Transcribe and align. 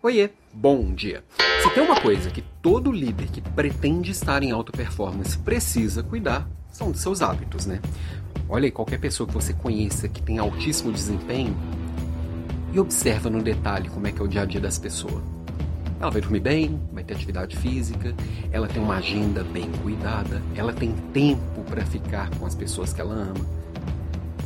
Oiê, 0.00 0.30
bom 0.54 0.94
dia. 0.94 1.24
Se 1.60 1.74
tem 1.74 1.82
uma 1.82 2.00
coisa 2.00 2.30
que 2.30 2.40
todo 2.62 2.92
líder 2.92 3.26
que 3.32 3.40
pretende 3.40 4.12
estar 4.12 4.44
em 4.44 4.52
alta 4.52 4.70
performance 4.70 5.36
precisa 5.36 6.04
cuidar, 6.04 6.48
são 6.70 6.92
dos 6.92 7.00
seus 7.00 7.20
hábitos, 7.20 7.66
né? 7.66 7.80
Olha 8.48 8.66
aí, 8.66 8.70
qualquer 8.70 9.00
pessoa 9.00 9.26
que 9.26 9.34
você 9.34 9.52
conheça 9.52 10.08
que 10.08 10.22
tem 10.22 10.38
altíssimo 10.38 10.92
desempenho 10.92 11.52
e 12.72 12.78
observa 12.78 13.28
no 13.28 13.42
detalhe 13.42 13.88
como 13.88 14.06
é 14.06 14.12
que 14.12 14.22
é 14.22 14.24
o 14.24 14.28
dia 14.28 14.42
a 14.42 14.44
dia 14.44 14.60
das 14.60 14.78
pessoas. 14.78 15.20
Ela 16.00 16.12
vai 16.12 16.20
dormir 16.20 16.38
bem, 16.38 16.80
vai 16.92 17.02
ter 17.02 17.14
atividade 17.14 17.56
física, 17.56 18.14
ela 18.52 18.68
tem 18.68 18.80
uma 18.80 18.98
agenda 18.98 19.42
bem 19.42 19.68
cuidada, 19.82 20.40
ela 20.54 20.72
tem 20.72 20.92
tempo 21.12 21.64
para 21.68 21.84
ficar 21.84 22.30
com 22.38 22.46
as 22.46 22.54
pessoas 22.54 22.92
que 22.92 23.00
ela 23.00 23.14
ama. 23.14 23.57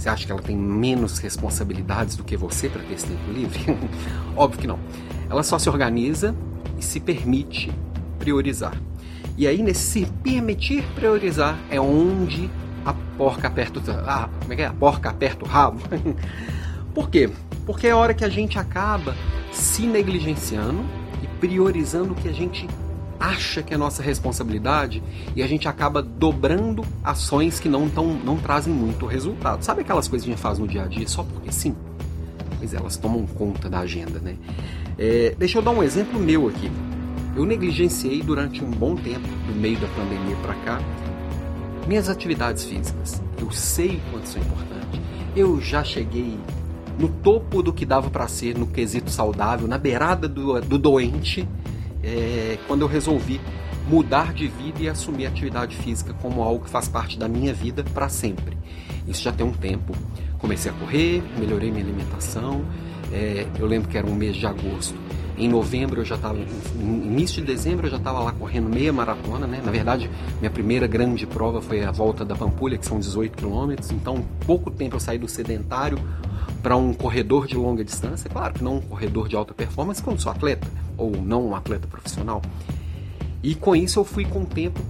Você 0.03 0.09
acha 0.09 0.27
que 0.27 0.33
ela 0.33 0.43
tem 0.43 0.57
menos 0.57 1.21
responsabilidades 1.21 2.17
do 2.17 2.25
que 2.25 2.37
você 2.37 2.69
para 2.69 2.83
ter 2.83 2.95
esse 2.95 3.07
tempo 3.07 3.31
livre? 3.31 3.79
Óbvio 4.37 4.61
que 4.61 4.67
não 4.67 4.77
ela 5.31 5.45
só 5.45 5.61
se 5.61 5.71
organiza 5.71 6.35
e 6.77 6.85
se 6.85 6.99
permite 6.99 7.73
priorizar. 8.19 8.75
E 9.39 9.47
aí, 9.47 9.63
nesse 9.63 9.81
se 9.81 10.07
permitir 10.25 10.83
priorizar, 10.97 11.57
é 11.71 11.81
onde 11.81 12.51
a 12.85 12.93
porca 13.17 13.47
aperta 13.47 13.79
o, 13.79 13.83
ah, 14.05 14.29
como 14.41 14.53
é 14.53 14.57
que 14.57 14.63
é? 14.63 14.67
A 14.67 14.73
porca 14.73 15.09
aperta 15.09 15.45
o 15.45 15.49
rabo. 15.49 15.81
Por 16.93 17.09
quê? 17.09 17.31
Porque 17.65 17.87
é 17.87 17.93
a 17.93 17.97
hora 17.97 18.13
que 18.13 18.25
a 18.25 18.29
gente 18.29 18.59
acaba 18.59 19.15
se 19.53 19.87
negligenciando 19.87 20.85
e 21.23 21.27
priorizando 21.39 22.13
o 22.13 22.17
que 22.17 22.29
a 22.29 22.33
gente 22.33 22.69
acha 23.23 23.63
que 23.63 23.73
é 23.73 23.77
nossa 23.77 24.03
responsabilidade 24.03 25.01
e 25.37 25.43
a 25.43 25.47
gente 25.47 25.69
acaba 25.69 26.03
dobrando 26.03 26.85
ações 27.05 27.61
que 27.61 27.69
não, 27.69 27.89
tão, 27.89 28.15
não 28.15 28.37
trazem 28.37 28.75
muito 28.75 29.07
resultado. 29.07 29.63
Sabe 29.63 29.83
aquelas 29.83 30.09
coisas 30.09 30.25
que 30.25 30.33
a 30.33 30.35
gente 30.35 30.43
faz 30.43 30.59
no 30.59 30.67
dia 30.67 30.83
a 30.83 30.87
dia 30.87 31.07
só 31.07 31.23
porque 31.23 31.53
sim? 31.53 31.77
Pois 32.59 32.75
é, 32.75 32.77
elas 32.77 32.97
tomam 32.97 33.25
conta 33.27 33.71
da 33.71 33.79
agenda, 33.79 34.19
né? 34.19 34.37
É, 34.99 35.35
deixa 35.39 35.59
eu 35.59 35.63
dar 35.63 35.71
um 35.71 35.83
exemplo 35.83 36.19
meu 36.19 36.49
aqui. 36.49 36.71
Eu 37.37 37.45
negligenciei 37.45 38.23
durante 38.23 38.63
um 38.63 38.71
bom 38.71 38.97
tempo, 38.97 39.27
do 39.47 39.55
meio 39.55 39.79
da 39.79 39.87
pandemia 39.89 40.37
para 40.43 40.55
cá, 40.57 40.81
minhas 41.87 42.09
atividades 42.09 42.65
físicas. 42.65 43.23
Eu 43.41 43.51
sei 43.53 44.01
quanto 44.11 44.29
são 44.29 44.43
importantes. 44.43 45.01
Eu 45.35 45.61
já 45.61 45.85
cheguei 45.85 46.39
no 46.99 47.09
topo 47.09 47.63
do 47.63 47.73
que 47.73 47.87
dava 47.87 48.11
para 48.11 48.27
ser 48.29 48.59
no 48.59 48.67
quesito 48.67 49.11
saudável, 49.11 49.67
na 49.67 49.79
beirada 49.79 50.29
do, 50.29 50.61
do 50.61 50.77
doente, 50.77 51.49
é, 52.03 52.59
quando 52.67 52.83
eu 52.83 52.89
resolvi 52.89 53.41
mudar 53.89 54.33
de 54.33 54.47
vida 54.49 54.83
e 54.83 54.89
assumir 54.89 55.27
a 55.27 55.29
atividade 55.29 55.77
física 55.77 56.15
como 56.21 56.43
algo 56.43 56.65
que 56.65 56.71
faz 56.71 56.89
parte 56.89 57.19
da 57.19 57.29
minha 57.29 57.53
vida 57.53 57.85
para 57.95 58.09
sempre. 58.09 58.57
Isso 59.07 59.23
já 59.23 59.33
tem 59.33 59.45
um 59.45 59.53
tempo. 59.53 59.95
Comecei 60.39 60.71
a 60.71 60.75
correr, 60.75 61.23
melhorei 61.39 61.71
minha 61.71 61.85
alimentação. 61.85 62.65
É, 63.13 63.47
eu 63.59 63.67
lembro 63.67 63.89
que 63.89 63.99
era 63.99 64.07
um 64.07 64.15
mês 64.15 64.37
de 64.37 64.47
agosto. 64.47 64.95
Em 65.37 65.49
novembro 65.49 66.01
eu 66.01 66.05
já 66.05 66.15
estava, 66.15 66.39
início 66.79 67.41
de 67.41 67.47
dezembro 67.47 67.87
eu 67.87 67.91
já 67.91 67.97
estava 67.97 68.21
lá 68.21 68.33
correndo 68.33 68.69
meia 68.69 68.93
maratona, 68.93 69.47
né? 69.47 69.61
Na 69.65 69.71
verdade, 69.71 70.09
minha 70.39 70.51
primeira 70.51 70.87
grande 70.87 71.27
prova 71.27 71.61
foi 71.61 71.83
a 71.83 71.91
volta 71.91 72.25
da 72.25 72.35
Pampulha, 72.35 72.77
que 72.77 72.87
são 72.87 73.01
18 73.01 73.37
quilômetros. 73.37 73.91
Então, 73.91 74.25
pouco 74.47 74.71
tempo 74.71 74.97
eu 74.97 75.01
saí 75.01 75.19
do 75.19 75.29
sedentário 75.29 75.99
para 76.63 76.77
um 76.77 76.95
corredor 76.95 77.47
de 77.47 77.57
longa 77.57 77.85
distância. 77.85 78.31
Claro 78.31 78.55
que 78.55 78.65
não 78.65 78.77
um 78.77 78.81
corredor 78.81 79.29
de 79.29 79.37
alta 79.37 79.53
performance, 79.53 80.03
quando 80.03 80.21
sou 80.21 80.31
atleta 80.31 80.67
ou 80.97 81.11
não 81.11 81.49
um 81.49 81.57
atleta 81.57 81.87
profissional. 81.87 82.41
E 83.43 83.55
com 83.55 83.75
isso 83.75 83.99
eu 83.99 84.05
fui 84.05 84.25
com 84.25 84.43
o 84.43 84.47
tempo 84.47 84.81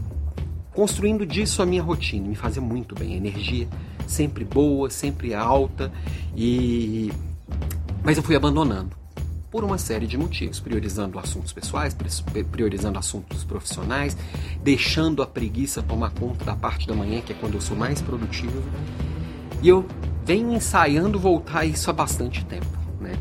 construindo 0.73 1.27
disso 1.27 1.63
a 1.63 1.67
minha 1.67 1.83
rotina, 1.83 2.27
me 2.27 2.35
fazia 2.35 2.63
muito 2.63 2.95
bem, 2.95 3.15
energia 3.15 3.69
sempre 4.07 4.45
boa, 4.45 4.91
sempre 4.91 5.35
alta 5.35 5.93
e 6.37 7.13
mas 8.03 8.17
eu 8.17 8.23
fui 8.23 8.35
abandonando 8.35 8.97
por 9.51 9.63
uma 9.63 9.77
série 9.77 10.07
de 10.07 10.17
motivos, 10.17 10.59
priorizando 10.59 11.19
assuntos 11.19 11.53
pessoais, 11.53 11.95
priorizando 12.51 12.99
assuntos 12.99 13.45
profissionais, 13.45 14.17
deixando 14.63 15.23
a 15.23 15.27
preguiça 15.27 15.83
tomar 15.83 16.11
conta 16.11 16.43
da 16.43 16.57
parte 16.57 16.87
da 16.87 16.95
manhã, 16.95 17.21
que 17.21 17.33
é 17.33 17.37
quando 17.39 17.55
eu 17.55 17.61
sou 17.61 17.77
mais 17.77 18.01
produtivo. 18.01 18.63
E 19.63 19.69
eu 19.69 19.87
venho 20.25 20.53
ensaiando 20.53 21.19
voltar 21.19 21.65
isso 21.65 21.91
há 21.91 21.93
bastante 21.93 22.45
tempo, 22.45 22.67
né? 23.01 23.15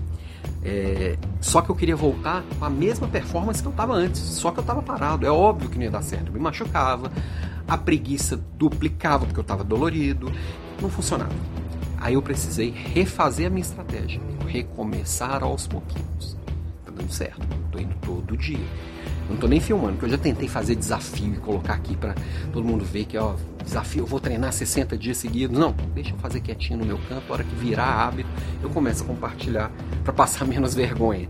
É, 0.63 1.17
só 1.39 1.61
que 1.61 1.69
eu 1.69 1.75
queria 1.75 1.95
voltar 1.95 2.43
com 2.59 2.65
a 2.65 2.69
mesma 2.69 3.07
performance 3.07 3.61
que 3.61 3.67
eu 3.67 3.71
estava 3.71 3.93
antes, 3.93 4.21
só 4.21 4.51
que 4.51 4.59
eu 4.59 4.61
estava 4.61 4.81
parado. 4.81 5.25
É 5.25 5.31
óbvio 5.31 5.69
que 5.69 5.77
não 5.77 5.83
ia 5.83 5.91
dar 5.91 6.03
certo, 6.03 6.27
eu 6.27 6.33
me 6.33 6.39
machucava, 6.39 7.11
a 7.67 7.77
preguiça 7.77 8.39
duplicava 8.57 9.25
porque 9.25 9.39
eu 9.39 9.43
estava 9.43 9.63
dolorido, 9.63 10.31
não 10.81 10.89
funcionava. 10.89 11.33
Aí 11.97 12.15
eu 12.15 12.21
precisei 12.21 12.71
refazer 12.71 13.47
a 13.47 13.49
minha 13.49 13.61
estratégia, 13.61 14.21
recomeçar 14.47 15.43
aos 15.43 15.67
pouquinhos. 15.67 16.40
Tá 16.91 17.01
dando 17.01 17.11
certo, 17.11 17.47
tô 17.71 17.79
indo 17.79 17.95
todo 18.01 18.37
dia. 18.37 18.65
Não 19.29 19.37
tô 19.37 19.47
nem 19.47 19.61
filmando, 19.61 19.93
porque 19.93 20.05
eu 20.05 20.09
já 20.09 20.17
tentei 20.17 20.47
fazer 20.47 20.75
desafio 20.75 21.33
e 21.33 21.37
colocar 21.37 21.73
aqui 21.73 21.95
para 21.95 22.13
todo 22.51 22.65
mundo 22.65 22.83
ver 22.83 23.05
que, 23.05 23.17
ó, 23.17 23.35
desafio, 23.63 24.03
eu 24.03 24.05
vou 24.05 24.19
treinar 24.19 24.51
60 24.51 24.97
dias 24.97 25.17
seguidos. 25.17 25.57
Não, 25.57 25.73
deixa 25.95 26.11
eu 26.11 26.17
fazer 26.17 26.41
quietinho 26.41 26.79
no 26.79 26.85
meu 26.85 26.99
canto, 27.07 27.23
a 27.29 27.33
hora 27.33 27.43
que 27.43 27.55
virar 27.55 28.07
hábito, 28.07 28.29
eu 28.61 28.69
começo 28.69 29.03
a 29.03 29.07
compartilhar 29.07 29.71
para 30.03 30.11
passar 30.11 30.43
menos 30.47 30.75
vergonha. 30.75 31.29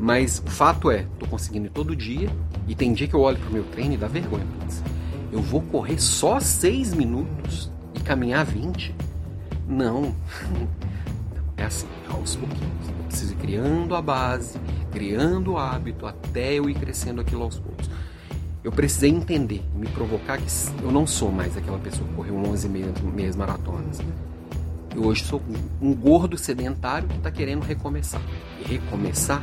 Mas 0.00 0.42
o 0.44 0.50
fato 0.50 0.90
é, 0.90 1.06
tô 1.18 1.26
conseguindo 1.26 1.68
todo 1.68 1.94
dia 1.94 2.30
e 2.66 2.74
tem 2.74 2.92
dia 2.94 3.06
que 3.06 3.14
eu 3.14 3.20
olho 3.20 3.38
pro 3.38 3.52
meu 3.52 3.64
treino 3.64 3.94
e 3.94 3.96
dá 3.96 4.08
vergonha. 4.08 4.46
Eu 5.30 5.40
vou 5.42 5.60
correr 5.62 6.00
só 6.00 6.40
6 6.40 6.94
minutos 6.94 7.70
e 7.94 8.00
caminhar 8.00 8.44
20? 8.44 8.94
Não. 9.68 10.14
É 11.62 11.66
assim, 11.66 11.86
aos 12.10 12.34
pouquinhos. 12.34 12.88
Eu 12.88 13.04
preciso 13.04 13.34
ir 13.34 13.36
criando 13.36 13.94
a 13.94 14.02
base, 14.02 14.58
criando 14.90 15.52
o 15.52 15.58
hábito, 15.58 16.06
até 16.06 16.54
eu 16.54 16.68
ir 16.68 16.74
crescendo 16.74 17.20
aquilo 17.20 17.44
aos 17.44 17.56
poucos. 17.56 17.88
Eu 18.64 18.72
precisei 18.72 19.10
entender, 19.10 19.62
me 19.72 19.86
provocar 19.86 20.38
que 20.38 20.46
eu 20.82 20.90
não 20.90 21.06
sou 21.06 21.30
mais 21.30 21.56
aquela 21.56 21.78
pessoa 21.78 22.08
que 22.08 22.14
correu 22.14 22.36
11 22.36 22.68
meias 22.68 23.36
maratonas. 23.36 24.00
Eu 24.92 25.04
hoje 25.04 25.24
sou 25.24 25.40
um 25.80 25.94
gordo 25.94 26.36
sedentário 26.36 27.08
que 27.08 27.16
está 27.16 27.30
querendo 27.30 27.62
recomeçar. 27.62 28.20
E 28.58 28.68
recomeçar 28.68 29.40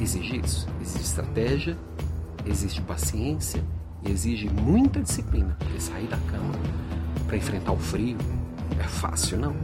exige 0.00 0.40
isso. 0.44 0.68
Exige 0.80 1.04
estratégia, 1.04 1.78
exige 2.44 2.80
paciência 2.80 3.62
e 4.04 4.10
exige 4.10 4.48
muita 4.50 5.00
disciplina. 5.00 5.56
Porque 5.60 5.80
sair 5.80 6.08
da 6.08 6.18
cama 6.18 6.54
para 7.28 7.36
enfrentar 7.36 7.70
o 7.70 7.78
frio 7.78 8.18
é 8.80 8.84
fácil, 8.84 9.38
não. 9.38 9.54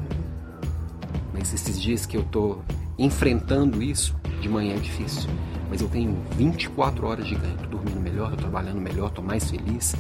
Mas 1.39 1.55
esses 1.55 1.81
dias 1.81 2.05
que 2.05 2.17
eu 2.17 2.25
tô 2.25 2.59
enfrentando 2.99 3.81
isso, 3.81 4.17
de 4.41 4.49
manhã 4.49 4.75
é 4.75 4.79
difícil. 4.79 5.31
Mas 5.71 5.81
eu 5.81 5.89
tenho 5.89 6.21
24 6.33 7.07
horas 7.07 7.29
de 7.29 7.37
ganho. 7.37 7.57
Tô 7.59 7.69
dormindo 7.69 8.01
melhor, 8.01 8.31
tô 8.31 8.37
trabalhando 8.39 8.81
melhor, 8.81 9.11
tô 9.11 9.23
mais 9.23 9.49
feliz. 9.49 9.95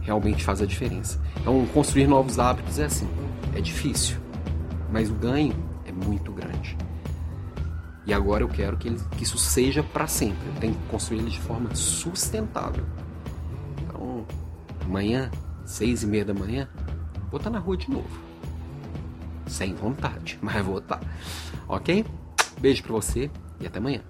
Realmente 0.00 0.44
faz 0.44 0.62
a 0.62 0.66
diferença. 0.66 1.20
Então, 1.40 1.66
construir 1.74 2.06
novos 2.06 2.38
hábitos 2.38 2.78
é 2.78 2.84
assim. 2.84 3.08
É 3.52 3.60
difícil, 3.60 4.16
mas 4.92 5.10
o 5.10 5.14
ganho 5.14 5.54
é 5.84 5.90
muito 5.90 6.30
grande. 6.30 6.78
E 8.06 8.14
agora 8.14 8.44
eu 8.44 8.48
quero 8.48 8.76
que, 8.76 8.88
ele, 8.88 9.00
que 9.16 9.24
isso 9.24 9.38
seja 9.38 9.82
para 9.82 10.06
sempre. 10.06 10.46
Eu 10.46 10.60
tenho 10.60 10.74
que 10.74 10.86
construir 10.88 11.18
ele 11.18 11.30
de 11.30 11.40
forma 11.40 11.74
sustentável. 11.74 12.84
Então, 13.82 14.24
amanhã, 14.84 15.32
seis 15.64 16.04
e 16.04 16.06
meia 16.06 16.24
da 16.24 16.34
manhã, 16.34 16.68
vou 17.28 17.38
estar 17.38 17.50
na 17.50 17.58
rua 17.58 17.76
de 17.76 17.90
novo 17.90 18.31
sem 19.52 19.74
vontade, 19.74 20.38
mas 20.40 20.64
vou 20.64 20.78
estar. 20.78 21.00
Ok? 21.68 22.04
Beijo 22.58 22.82
pra 22.82 22.92
você 22.92 23.30
e 23.60 23.66
até 23.66 23.78
amanhã. 23.78 24.00